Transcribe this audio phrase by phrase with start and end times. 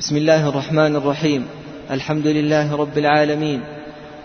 [0.00, 1.46] بسم الله الرحمن الرحيم.
[1.90, 3.60] الحمد لله رب العالمين.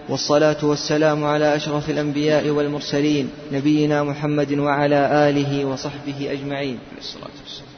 [0.09, 6.79] والصلاة والسلام على أشرف الأنبياء والمرسلين نبينا محمد وعلى آله وصحبه أجمعين.
[6.97, 7.75] الصلاة والسلام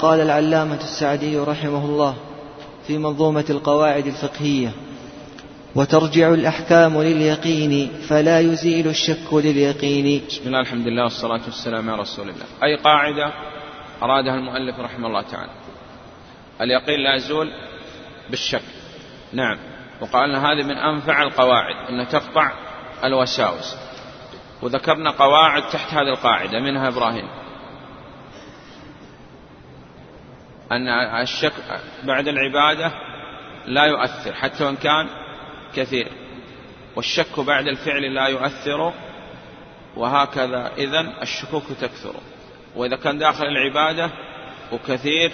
[0.00, 2.14] قال العلامة السعدي رحمه الله
[2.86, 4.72] في منظومة القواعد الفقهية
[5.76, 10.26] وترجع الأحكام لليقين فلا يزيل الشك لليقين.
[10.26, 12.44] بسم الله الحمد لله والصلاة والسلام على رسول الله.
[12.62, 13.32] أي قاعدة
[14.02, 15.50] أرادها المؤلف رحمه الله تعالى.
[16.60, 17.52] اليقين لا يزول
[18.30, 18.62] بالشك.
[19.32, 19.58] نعم.
[20.00, 22.52] وقالنا هذه من أنفع القواعد أن تقطع
[23.04, 23.76] الوساوس.
[24.62, 27.28] وذكرنا قواعد تحت هذه القاعدة منها إبراهيم.
[30.72, 30.88] أن
[31.22, 31.52] الشك
[32.04, 32.92] بعد العبادة
[33.66, 35.25] لا يؤثر حتى وإن كان
[35.76, 36.08] كثير.
[36.96, 38.92] والشك بعد الفعل لا يؤثر
[39.96, 42.14] وهكذا إذن الشكوك تكثر.
[42.76, 44.10] وإذا كان داخل العبادة
[44.72, 45.32] وكثير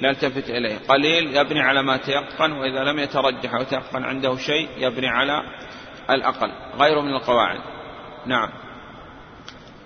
[0.00, 0.78] لا يلتفت إليه.
[0.88, 5.42] قليل يبني على ما تيقن وإذا لم يترجح أو تيقن عنده شيء يبني على
[6.10, 6.52] الأقل.
[6.78, 7.60] غيره من القواعد.
[8.26, 8.50] نعم.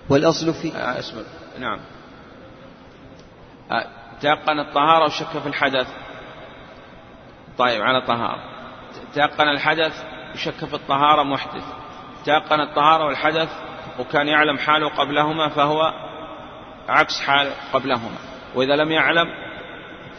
[0.09, 1.21] والأصل في آه اسمع.
[1.59, 1.79] نعم.
[3.71, 3.87] آه
[4.21, 5.87] تيقن الطهارة وشك في الحدث.
[7.57, 8.54] طيب على طهارة.
[9.13, 11.63] تيقن الحدث وشك في الطهارة محدث.
[12.25, 13.49] تيقن الطهارة والحدث
[13.99, 15.93] وكان يعلم حاله قبلهما فهو
[16.87, 18.17] عكس حال قبلهما.
[18.55, 19.27] وإذا لم يعلم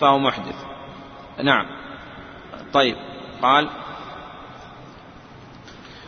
[0.00, 0.64] فهو محدث.
[1.42, 1.66] نعم.
[2.72, 2.97] طيب.
[3.42, 3.69] قال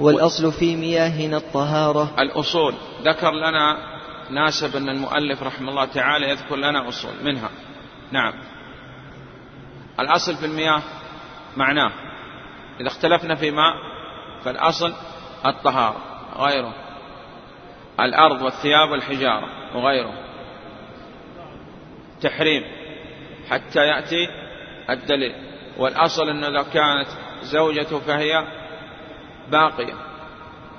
[0.00, 2.14] والأصل في مياهنا الطهارة.
[2.18, 2.74] الأصول.
[3.02, 3.78] ذكر لنا
[4.30, 7.50] ناسب أن المؤلف رحمه الله تعالى يذكر لنا أصول منها.
[8.12, 8.32] نعم.
[10.00, 10.82] الأصل في المياه
[11.56, 11.92] معناه
[12.80, 13.74] إذا اختلفنا في ماء
[14.44, 14.92] فالأصل
[15.46, 16.00] الطهارة
[16.36, 16.74] غيره
[18.00, 20.12] الأرض والثياب والحجارة وغيره.
[22.20, 22.64] تحريم.
[23.50, 24.28] حتى يأتي
[24.90, 25.34] الدليل.
[25.78, 27.08] والأصل أنه إذا كانت
[27.42, 28.44] زوجته فهي
[29.48, 29.94] باقية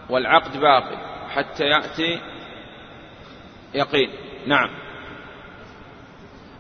[0.09, 0.97] والعقد باقي
[1.29, 2.21] حتى يأتي
[3.73, 4.09] يقين.
[4.47, 4.69] نعم.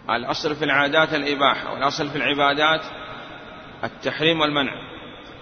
[0.09, 2.81] الأصل في العادات الإباحة والأصل في العبادات
[3.83, 4.88] التحريم والمنع.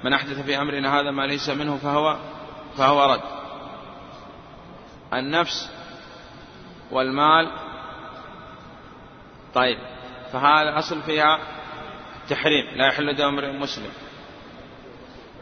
[0.03, 2.17] من أحدث في أمرنا هذا ما ليس منه فهو
[2.77, 3.21] فهو رد.
[5.13, 5.71] النفس
[6.91, 7.51] والمال
[9.53, 9.77] طيب
[10.33, 11.39] فهذا أصل فيها
[12.23, 13.91] التحريم لا يحل دم امرئ مسلم.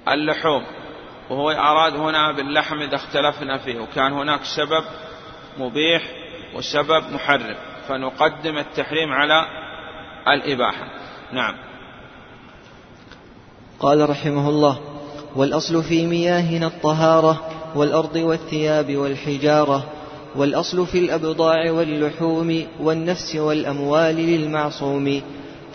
[0.08, 0.66] اللحوم
[1.30, 4.84] وهو أراد هنا باللحم إذا اختلفنا فيه وكان هناك سبب
[5.58, 6.04] مبيح
[6.54, 7.56] وسبب محرم
[7.88, 9.46] فنقدم التحريم على
[10.28, 10.88] الإباحة.
[11.32, 11.56] نعم.
[13.80, 14.80] قال رحمه الله
[15.36, 17.42] والأصل في مياهنا الطهارة
[17.76, 19.86] والأرض والثياب والحجارة
[20.36, 25.22] والأصل في الأبضاع واللحوم والنفس والأموال للمعصوم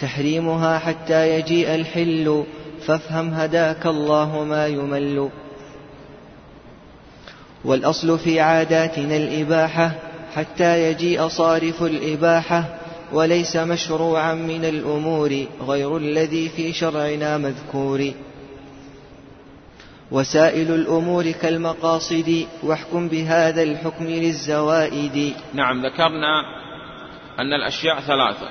[0.00, 2.44] تحريمها حتى يجيء الحل
[2.86, 5.30] فافهم هداك الله ما يمل.
[7.64, 9.92] والأصل في عاداتنا الإباحة
[10.34, 12.79] حتى يجيء صارف الإباحة
[13.12, 18.12] وليس مشروعا من الأمور غير الذي في شرعنا مذكور.
[20.10, 25.34] وسائل الأمور كالمقاصد واحكم بهذا الحكم للزوائد.
[25.54, 26.40] نعم ذكرنا
[27.38, 28.50] أن الأشياء ثلاثة.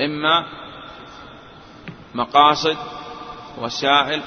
[0.00, 0.46] إما
[2.14, 2.76] مقاصد
[3.58, 4.20] وسائل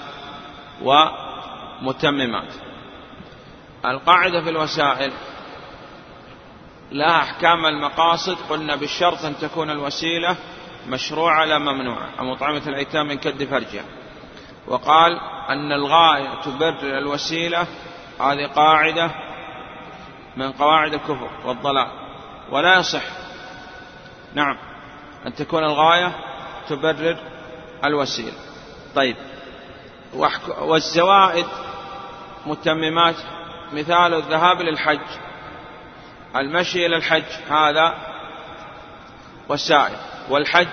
[0.84, 2.54] ومتممات.
[3.86, 5.12] القاعدة في الوسائل
[6.91, 10.35] لها أحكام المقاصد قلنا بالشرط أن تكون الوسيلة
[10.88, 13.85] مشروعة لا ممنوعة مطعمة الأيتام من كد فرجها.
[14.68, 15.19] وقال
[15.50, 17.68] أن الغاية تبرر الوسيلة
[18.19, 19.12] هذه قاعدة
[20.38, 21.91] من قواعد الكفر والضلال
[22.51, 23.03] ولا يصح.
[24.34, 24.57] نعم
[25.25, 26.16] أن تكون الغاية
[26.69, 27.18] تبرر
[27.84, 28.34] الوسيلة.
[28.95, 29.16] طيب
[30.59, 31.45] والزوائد
[32.45, 33.16] متممات
[33.74, 35.25] مثال الذهاب للحج.
[36.35, 37.95] المشي إلى الحج هذا
[39.50, 39.95] وسائل
[40.30, 40.68] والحج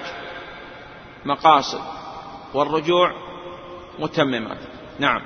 [1.24, 1.80] مقاصد
[2.54, 3.12] والرجوع
[3.98, 4.58] متممات
[4.98, 5.20] نعم.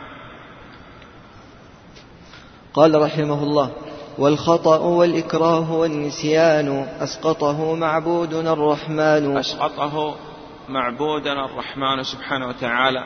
[2.74, 3.72] قال رحمه الله
[4.18, 9.36] والخطأ والإكراه والنسيان أسقطه معبودنا الرحمن.
[9.36, 10.16] أسقطه
[10.68, 13.04] معبودنا الرحمن سبحانه وتعالى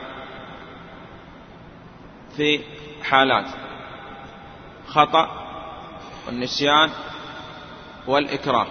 [2.37, 2.59] في
[3.03, 3.45] حالات
[4.87, 5.27] خطأ
[6.27, 6.89] والنسيان
[8.07, 8.67] والإكراه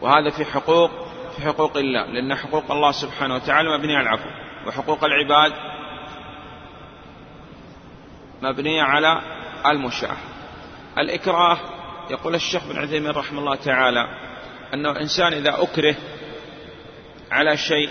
[0.00, 0.90] وهذا في حقوق
[1.36, 4.28] في حقوق الله لأن حقوق الله سبحانه وتعالى مبنية على العفو
[4.66, 5.52] وحقوق العباد
[8.42, 9.20] مبنية على
[9.66, 10.16] المشاح
[10.98, 11.58] الإكراه
[12.10, 14.08] يقول الشيخ بن عثيمين رحمه الله تعالى
[14.74, 15.94] أنه إنسان إذا أكره
[17.30, 17.90] على شيء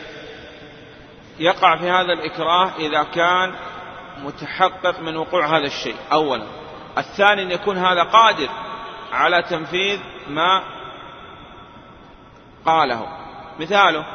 [1.40, 3.56] يقع في هذا الإكراه إذا كان
[4.24, 6.46] متحقق من وقوع هذا الشيء أولا.
[6.98, 8.50] الثاني أن يكون هذا قادر
[9.14, 10.64] على تنفيذ ما
[12.66, 13.08] قاله.
[13.60, 14.06] مثاله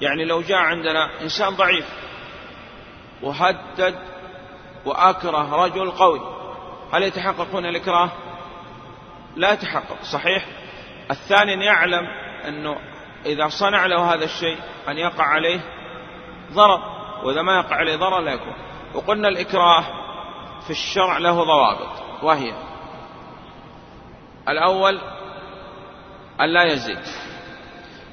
[0.00, 1.86] يعني لو جاء عندنا إنسان ضعيف
[3.22, 3.98] وهدد
[4.84, 6.20] وأكره رجل قوي
[6.92, 8.10] هل يتحقق هنا الإكراه؟
[9.36, 10.46] لا يتحقق صحيح.
[11.10, 12.06] الثاني أن يعلم
[12.48, 12.78] أنه
[13.26, 14.58] إذا صنع له هذا الشيء
[14.88, 15.60] أن يقع عليه
[16.52, 16.82] ضرر
[17.24, 18.54] وإذا ما يقع عليه ضرر لا يكون.
[18.94, 19.84] وقلنا الإكراه
[20.64, 22.52] في الشرع له ضوابط وهي
[24.48, 25.00] الأول
[26.40, 26.98] أن لا يزيد.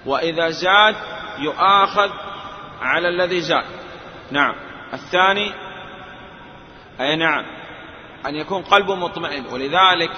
[0.06, 0.96] وإذا زاد
[1.40, 2.12] يؤاخذ
[2.82, 3.66] على الذي زاد.
[4.32, 4.56] نعم.
[4.94, 5.54] الثاني
[7.00, 7.46] أي نعم.
[8.26, 9.46] أن يكون قلبه مطمئن.
[9.46, 10.12] ولذلك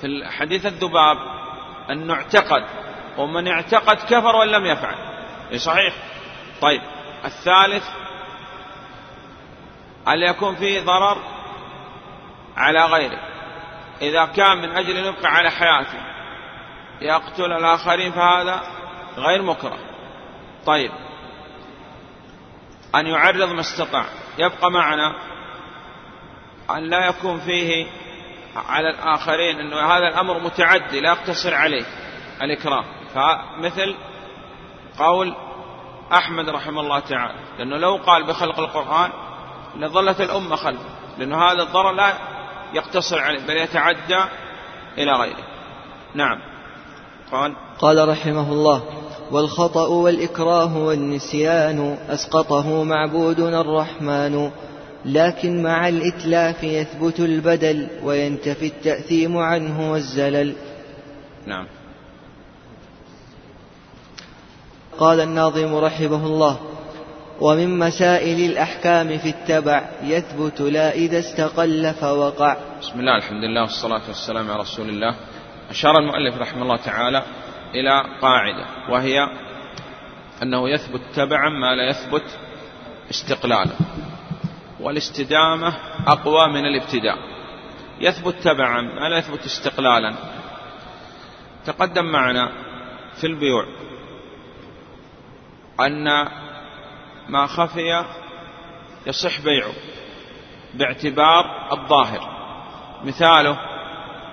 [0.00, 1.18] في حديث الذباب
[1.90, 2.64] أنه اعتقد
[3.18, 4.94] ومن اعتقد كفر وإن لم يفعل.
[5.50, 5.94] إيه صحيح.
[6.60, 6.82] طيب.
[7.24, 7.84] الثالث
[10.08, 11.18] أن يكون فيه ضرر
[12.56, 13.29] على غيره؟
[14.02, 15.98] إذا كان من أجل أن يبقى على حياته
[17.00, 18.62] يقتل الآخرين فهذا
[19.16, 19.78] غير مكره.
[20.66, 20.90] طيب.
[22.94, 24.04] أن يعرض ما استطاع.
[24.38, 25.14] يبقى معنا
[26.70, 27.86] أن لا يكون فيه
[28.68, 31.84] على الآخرين أنه هذا الأمر متعدي لا يقتصر عليه
[32.42, 32.84] الإكرام.
[33.14, 33.96] فمثل
[34.98, 35.34] قول
[36.12, 39.10] أحمد رحمه الله تعالى لأنه لو قال بخلق القرآن
[39.76, 40.88] لظلت الأمة خلفه
[41.18, 42.14] لأنه هذا الضرر لا
[42.74, 44.24] يقتصر عليه بل يتعدى
[44.98, 45.44] إلى غيره.
[46.14, 46.38] نعم.
[47.32, 48.82] قال قال رحمه الله
[49.30, 54.50] والخطأ والإكراه والنسيان أسقطه معبودنا الرحمن
[55.04, 60.54] لكن مع الإتلاف يثبت البدل وينتفي التأثيم عنه والزلل.
[61.46, 61.66] نعم.
[64.98, 66.58] قال الناظم رحمه الله
[67.40, 72.56] ومن مسائل الأحكام في التبع يثبت لا إذا استقل فوقع.
[72.80, 75.14] بسم الله الحمد لله والصلاة والسلام على رسول الله.
[75.70, 77.22] أشار المؤلف رحمه الله تعالى
[77.74, 79.28] إلى قاعدة وهي
[80.42, 82.38] أنه يثبت تبعا ما لا يثبت
[83.10, 83.72] استقلالا.
[84.80, 85.74] والاستدامة
[86.06, 87.18] أقوى من الابتداء.
[88.00, 90.14] يثبت تبعا ما لا يثبت استقلالا.
[91.66, 92.52] تقدم معنا
[93.20, 93.66] في البيوع
[95.80, 96.28] أن
[97.30, 98.04] ما خفي
[99.06, 99.72] يصح بيعه
[100.74, 102.40] باعتبار الظاهر.
[103.04, 103.58] مثاله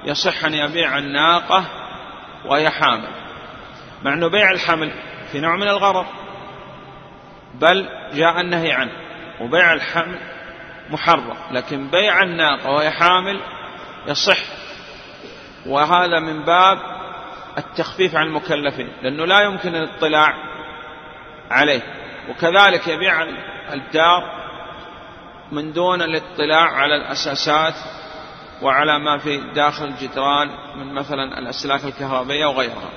[0.03, 1.65] يصح أن يبيع الناقة
[2.45, 3.09] وهي حامل.
[4.03, 4.91] مع أنه بيع الحمل
[5.31, 6.05] في نوع من الغرض
[7.53, 8.91] بل جاء النهي عنه.
[9.41, 10.19] وبيع الحمل
[10.89, 13.41] محرم لكن بيع الناقة وهي حامل
[14.07, 14.39] يصح.
[15.65, 16.77] وهذا من باب
[17.57, 20.33] التخفيف عن المكلفين لأنه لا يمكن الاطلاع
[21.51, 21.96] عليه.
[22.29, 23.23] وكذلك يبيع
[23.73, 24.37] الدار
[25.51, 27.73] من دون الاطلاع على الأساسات
[28.61, 32.89] وعلى ما في داخل الجدران من مثلا الأسلاك الكهربائية وغيرها.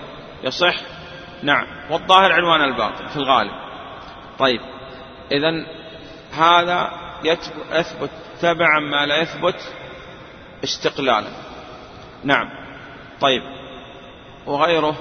[0.43, 0.75] يصح؟
[1.43, 1.67] نعم.
[1.91, 3.53] والظاهر عنوان الباطل في الغالب.
[4.39, 4.61] طيب.
[5.33, 5.67] إذا
[6.33, 6.93] هذا
[7.73, 8.11] يثبت
[8.41, 9.73] تبعا ما لا يثبت
[10.65, 11.29] استقلالا.
[12.25, 12.51] نعم.
[13.21, 13.43] طيب.
[14.47, 14.97] وغيره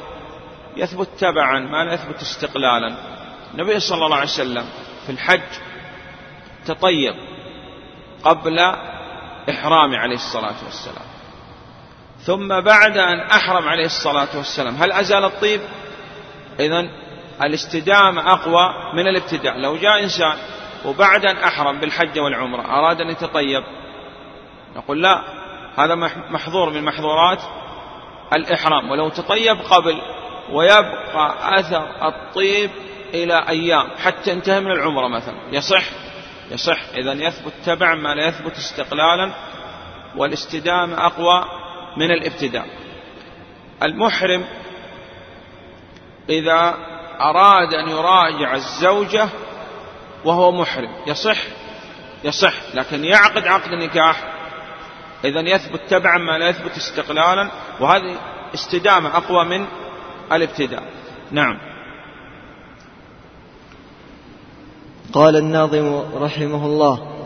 [0.78, 2.96] يثبت تبعا ما لا يثبت استقلالا.
[3.54, 4.66] النبي صلى الله عليه وسلم
[5.06, 5.42] في الحج
[6.66, 7.16] تطيب
[8.24, 8.60] قبل
[9.50, 11.10] إحرام عليه الصلاة والسلام.
[12.20, 15.62] ثم بعد أن أحرم عليه الصلاة والسلام هل أزال الطيب؟
[16.60, 16.90] إذا
[17.42, 19.58] الاستدامة أقوى من الابتداء.
[19.58, 20.38] لو جاء إنسان
[20.86, 23.64] وبعد أن أحرم بالحج والعمرة أراد أن يتطيب
[24.76, 25.22] نقول لا
[25.78, 25.96] هذا
[26.30, 27.42] محظور من محظورات
[28.34, 28.92] الإحرام.
[28.92, 30.02] ولو تطيب قبل
[30.52, 32.72] ويبقى أثر الطيب
[33.14, 35.36] إلى أيام حتى انتهى من العمرة مثلا.
[35.52, 35.84] يصح
[36.52, 39.32] يصح إذا يثبت تبع ما لا يثبت استقلالا
[40.16, 41.46] والاستدامة أقوى
[41.98, 42.66] من الابتداء.
[43.84, 44.46] المحرم
[46.30, 46.76] إذا
[47.22, 49.30] أراد أن يراجع الزوجة
[50.26, 50.90] وهو محرم.
[51.08, 51.38] يصح
[52.24, 54.24] يصح لكن يعقد عقد النكاح
[55.24, 57.50] إذا يثبت تبعا ما لا يثبت استقلالا
[57.80, 58.16] وهذه
[58.54, 59.68] استدامة أقوى من
[60.32, 60.84] الابتداء.
[61.32, 61.69] نعم.
[65.14, 67.20] قال الناظم رحمه الله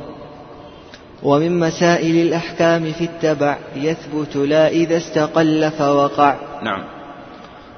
[1.23, 6.35] ومن مسائل الأحكام في التبع يثبت لا إذا استقل فوقع.
[6.63, 6.83] نعم.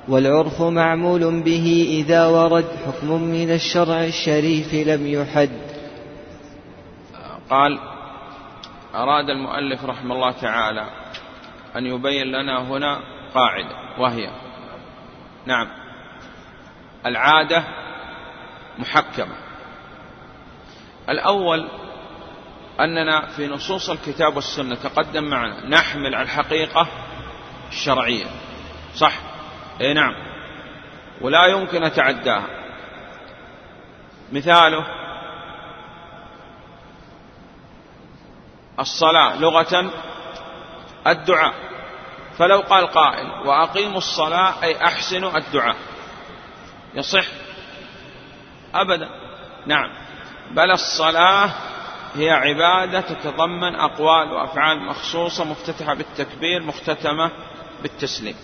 [0.08, 5.50] والعرف معمول به إذا ورد حكم من الشرع الشريف لم يحد.
[7.50, 7.80] قال
[8.96, 10.86] أراد المؤلف رحمه الله تعالى
[11.76, 13.00] أن يبين لنا هنا
[13.34, 14.30] قاعدة وهي
[15.46, 15.68] نعم.
[17.06, 17.64] العادة
[18.80, 19.45] محكمة.
[21.10, 21.70] الأول
[22.80, 26.88] أننا في نصوص الكتاب والسنة تقدم معنا نحمل على الحقيقة
[27.70, 28.26] الشرعية.
[28.96, 29.14] صح؟
[29.82, 30.14] اي نعم.
[31.22, 32.48] ولا يمكن أتعداها.
[34.32, 34.86] مثاله
[38.80, 39.92] الصلاة لغة
[41.08, 41.54] الدعاء.
[42.38, 45.76] فلو قال قائل وأقيموا الصلاة أي أحسنوا الدعاء.
[46.94, 47.26] يصح؟
[48.76, 49.10] أبدا.
[49.66, 50.05] نعم.
[50.52, 51.52] بل الصلاة
[52.16, 57.32] هي عبادة تتضمن أقوال وأفعال مخصوصة مفتتحة بالتكبير مختتمة
[57.82, 58.36] بالتسليم.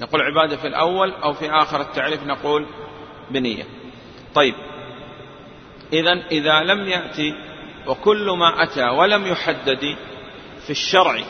[0.00, 2.66] نقول عبادة في الأول أو في آخر التعريف نقول
[3.30, 3.64] بنية.
[4.34, 4.54] طيب.
[5.92, 7.34] إذا إذا لم يأتي
[7.86, 9.96] وكل ما أتى ولم يحدد
[10.66, 11.20] في الشرع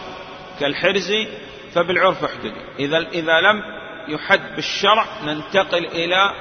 [0.60, 1.12] كالحرز
[1.74, 2.52] فبالعرف احدد.
[2.78, 3.62] إذا إذا لم
[4.08, 6.32] يحد بالشرع ننتقل إلى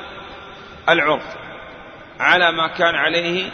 [0.90, 1.37] العرف.
[2.20, 3.52] على ما كان عليه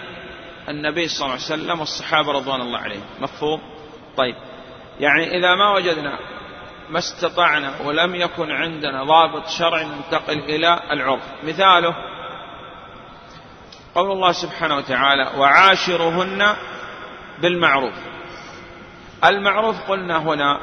[0.69, 3.05] النبي صلى الله عليه وسلم والصحابة رضوان الله عليهم.
[3.19, 3.61] مفهوم؟
[4.17, 4.35] طيب.
[4.99, 6.19] يعني إذا ما وجدنا
[6.89, 11.23] ما استطعنا ولم يكن عندنا ضابط شرعي ننتقل إلى العرف.
[11.43, 11.95] مثاله
[13.95, 16.55] قول الله سبحانه وتعالى وعاشرهن
[17.41, 17.93] بالمعروف.
[19.25, 20.59] المعروف قلنا هنا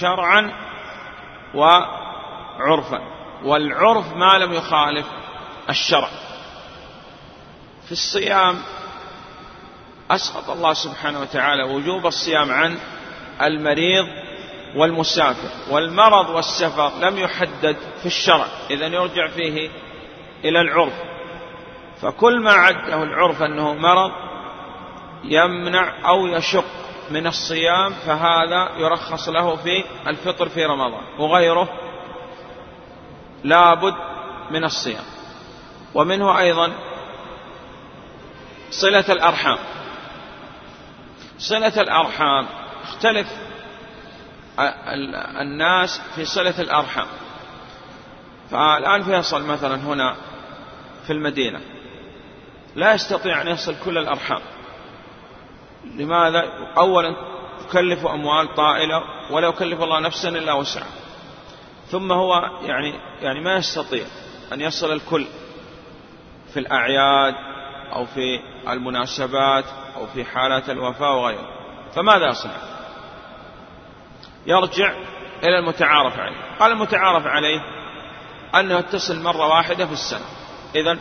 [0.00, 0.52] شرعا
[1.54, 3.00] وعرفا
[3.44, 5.06] والعرف ما لم يخالف
[5.70, 6.08] الشرع.
[7.86, 8.58] في الصيام
[10.10, 12.78] أسقط الله سبحانه وتعالى وجوب الصيام عن
[13.42, 14.06] المريض
[14.76, 15.48] والمسافر.
[15.70, 19.70] والمرض والسفر لم يحدد في الشرع إذا يرجع فيه
[20.44, 20.92] إلى العرف.
[22.02, 24.10] فكل ما عده العرف أنه مرض
[25.24, 26.64] يمنع أو يشق
[27.10, 31.68] من الصيام فهذا يرخص له في الفطر في رمضان وغيره
[33.44, 33.94] لابد
[34.50, 35.04] من الصيام.
[35.94, 36.72] ومنه أيضا
[38.80, 39.58] صلة الأرحام.
[41.38, 42.46] صلة الأرحام
[42.82, 43.26] اختلف
[45.40, 47.06] الناس في صلة الأرحام.
[48.50, 50.16] فالآن فيصل مثلا هنا
[51.06, 51.60] في المدينة.
[52.76, 54.40] لا يستطيع أن يصل كل الأرحام.
[55.84, 56.42] لماذا؟
[56.76, 57.14] أولا
[57.64, 60.86] يكلف أموال طائلة ولا يكلف الله نفسا إلا وسعها.
[61.90, 64.06] ثم هو يعني يعني ما يستطيع
[64.52, 65.26] أن يصل الكل
[66.52, 67.34] في الأعياد
[67.94, 69.64] أو في المناسبات
[69.96, 71.48] أو في حالات الوفاة وغيره.
[71.94, 72.56] فماذا يصنع؟
[74.46, 74.94] يرجع
[75.42, 76.56] إلى المتعارف عليه.
[76.60, 77.60] قال المتعارف عليه
[78.54, 80.26] أنه يتصل مرة واحدة في السنة.
[80.74, 80.98] إذا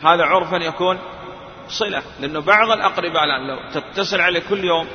[0.00, 0.98] هذا عرفا يكون
[1.68, 2.02] صلة.
[2.20, 4.86] لأنه بعض الأقرباء الآن لو تتصل عليه كل يوم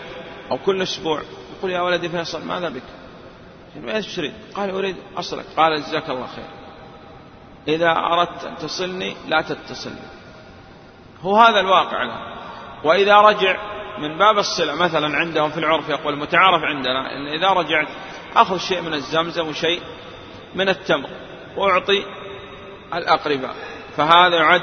[0.52, 1.22] أو كل أسبوع
[1.58, 2.84] يقول يا ولدي فيصل ماذا بك؟
[4.16, 5.46] تريد؟ قال أريد أصلك.
[5.58, 6.46] قال جزاك الله خير.
[7.68, 10.15] إذا أردت أن تصلني لا تتصلني.
[11.22, 12.36] هو هذا الواقع الآن.
[12.84, 13.58] وإذا رجع
[13.98, 17.88] من باب الصلة مثلا عندهم في العرف يقول المتعارف عندنا إن إذا رجعت
[18.36, 19.82] أخذ شيء من الزمزم وشيء
[20.56, 21.10] من التمر
[21.58, 22.06] وأعطي
[22.94, 23.56] الأقرباء.
[23.98, 24.62] فهذا يعد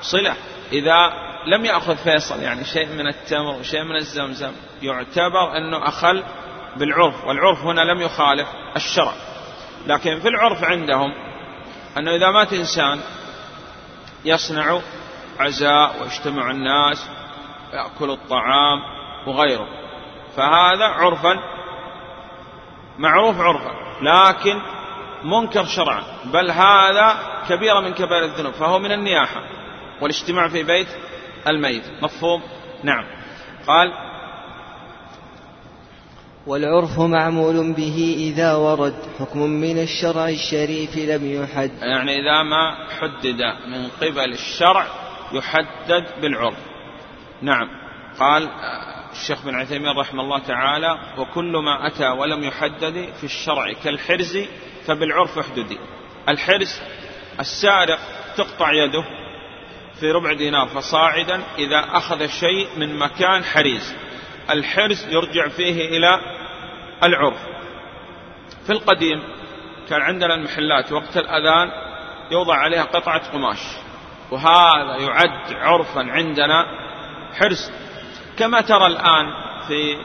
[0.00, 0.34] صلة.
[0.72, 1.12] إذا
[1.46, 4.52] لم يأخذ فيصل يعني شيء من التمر وشيء من الزمزم
[4.82, 6.22] يعتبر أنه أخل
[6.76, 7.24] بالعرف.
[7.24, 9.12] والعرف هنا لم يخالف الشرع.
[9.86, 11.12] لكن في العرف عندهم
[11.98, 13.00] أنه إذا مات إنسان
[14.24, 14.80] يصنع
[15.38, 17.10] عزاء ويجتمع الناس
[17.72, 18.78] يأكل الطعام
[19.26, 19.66] وغيره.
[20.36, 21.38] فهذا عرفا
[22.98, 24.60] معروف عرفا لكن
[25.24, 26.02] منكر شرعا.
[26.24, 27.16] بل هذا
[27.48, 29.40] كبيرة من كبائر الذنوب فهو من النياحة
[30.02, 30.88] والاجتماع في بيت
[31.48, 31.84] الميت.
[32.02, 32.42] مفهوم؟
[32.82, 33.04] نعم.
[33.66, 33.92] قال
[36.46, 41.70] والعرف معمول به إذا ورد حكم من الشرع الشريف لم يحد.
[41.82, 44.86] يعني إذا ما حدد من قبل الشرع
[45.36, 46.58] يحدد بالعرف.
[47.42, 47.68] نعم.
[48.20, 48.48] قال
[49.12, 54.38] الشيخ بن عثيمين رحمه الله تعالى وكل ما أتى ولم يحدد في الشرع كالحرز
[54.86, 55.78] فبالعرف احددي
[56.28, 56.80] الحرز
[57.40, 57.98] السارق
[58.36, 59.04] تقطع يده
[60.00, 63.94] في ربع دينار فصاعدا إذا أخذ شيء من مكان حريز.
[64.50, 66.20] الحرز يرجع فيه إلى
[67.02, 67.38] العرف.
[68.66, 69.22] في القديم
[69.88, 71.70] كان عندنا المحلات وقت الأذان
[72.30, 73.58] يوضع عليها قطعة قماش.
[74.34, 76.66] وهذا يعد عرفا عندنا.
[77.34, 77.70] حرص
[78.38, 79.26] كما ترى الآن
[79.68, 79.96] في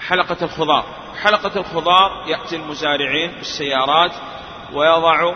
[0.00, 0.84] حلقة الخضار.
[1.22, 4.12] حلقة الخضار يأتي المزارعين بالسيارات
[4.72, 5.34] ويضعوا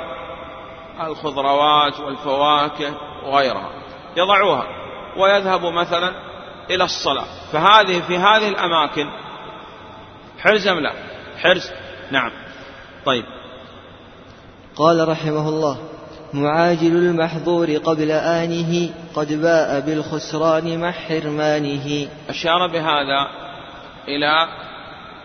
[1.00, 3.70] الخضروات والفواكه وغيرها.
[4.16, 4.66] يضعوها
[5.16, 6.12] ويذهب مثلا
[6.70, 7.26] إلى الصلاة.
[7.52, 9.10] فهذه في هذه الأماكن
[10.38, 10.92] حرز أم لا؟
[11.42, 11.70] حرز.
[12.10, 12.30] نعم.
[13.06, 13.24] طيب.
[14.76, 15.91] قال رحمه الله
[16.34, 22.08] معاجل المحظور قبل آنه قد باء بالخسران مع حرمانه.
[22.28, 23.28] أشار بهذا
[24.08, 24.48] إلى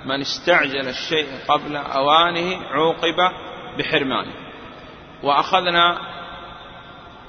[0.05, 3.33] من استعجل الشيء قبل أوانه عوقب
[3.77, 4.33] بحرمانه.
[5.23, 5.97] وأخذنا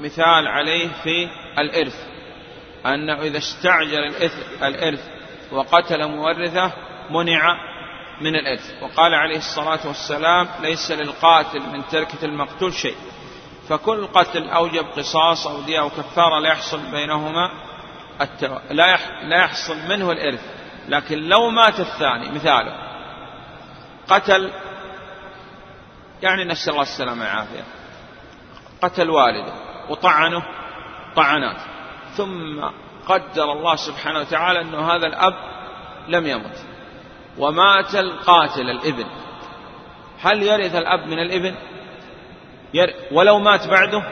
[0.00, 2.06] مثال عليه في الإرث
[2.86, 4.14] أنه إذا استعجل
[4.62, 5.08] الإرث
[5.52, 6.72] وقتل مورثه
[7.10, 7.56] منع
[8.20, 8.82] من الإرث.
[8.82, 12.96] وقال عليه الصلاة والسلام ليس للقاتل من تركة المقتول شيء.
[13.68, 17.50] فكل قتل أوجب قصاص أو دية أو كفارة لا يحصل بينهما
[18.20, 18.58] التو...
[18.70, 18.98] لا.
[19.22, 20.44] لا يحصل منه الإرث.
[20.88, 22.76] لكن لو مات الثاني مثاله.
[24.08, 24.50] قتل
[26.22, 27.64] يعني نسأل الله السلامة والعافية.
[28.82, 29.52] قتل والده
[29.88, 30.42] وطعنه
[31.16, 31.60] طعنات.
[32.16, 32.64] ثم
[33.08, 35.34] قدر الله سبحانه وتعالى أنه هذا الأب
[36.08, 36.64] لم يمت.
[37.38, 39.06] ومات القاتل الإبن.
[40.20, 41.54] هل يرث الأب من الإبن.
[43.12, 44.02] ولو مات بعده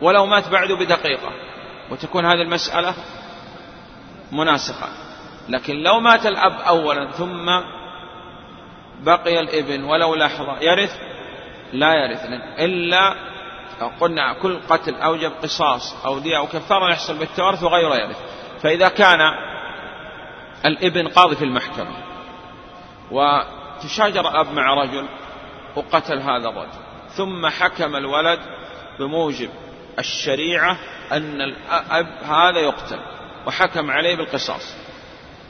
[0.00, 1.32] ولو مات بعده بدقيقة.
[1.90, 2.94] وتكون هذه المسألة
[4.32, 4.88] مناسخة
[5.48, 7.60] لكن لو مات الأب أولا ثم
[9.00, 11.00] بقي الإبن ولو لحظة يرث؟
[11.72, 12.24] لا يرث
[12.58, 13.14] إلا
[14.00, 18.18] قلنا كل قتل أوجب قصاص أو دية أو كفارة يحصل بالتوارث وغيره يرث.
[18.62, 19.20] فإذا كان
[20.64, 21.96] الإبن قاضي في المحكمة
[23.10, 25.08] وتشاجر الأب مع رجل
[25.76, 26.89] وقتل هذا الرجل.
[27.16, 28.40] ثم حكم الولد
[28.98, 29.50] بموجب
[29.98, 30.78] الشريعة
[31.12, 33.00] أن الأب هذا يقتل
[33.46, 34.74] وحكم عليه بالقصاص.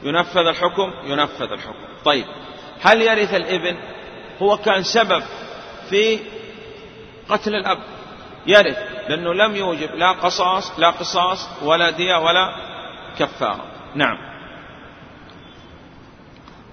[0.03, 2.03] ينفذ الحكم ينفذ الحكم.
[2.05, 2.25] طيب
[2.81, 3.77] هل يرث الإبن؟
[4.41, 5.23] هو كان سبب
[5.89, 6.19] في
[7.29, 7.77] قتل الأب.
[8.47, 8.77] يرث
[9.09, 12.55] لأنه لم يوجب لا قصاص لا قصاص ولا دية ولا
[13.19, 13.65] كفارة.
[13.95, 14.17] نعم.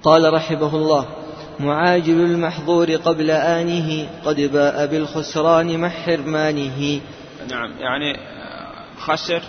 [0.03, 1.18] قال رحمه الله
[1.61, 7.01] معاجل المحظور قبل آنه قد باء بالخسران مع حرمانه
[7.51, 8.17] نعم يعني
[8.99, 9.43] خسر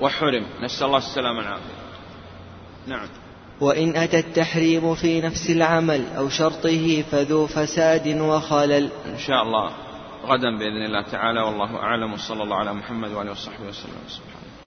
[0.00, 0.46] وحرم.
[0.62, 1.78] نسأل الله السلامة والعافية.
[2.86, 3.08] نعم.
[3.60, 8.90] وإن أتى التحريم في نفس العمل أو شرطه فذو فساد وخلل.
[9.06, 9.70] إن شاء الله
[10.26, 14.02] غدا بإذن الله تعالى والله أعلم وصلى الله على محمد وآله وصحبه وسلم.
[14.08, 14.37] سبحانه